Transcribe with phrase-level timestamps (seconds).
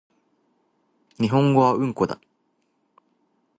[1.19, 2.19] 日本語はうんこだ